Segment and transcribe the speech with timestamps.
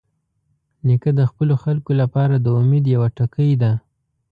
[0.85, 3.71] نیکه د خپلو خلکو لپاره د امید یوه ټکۍ ده.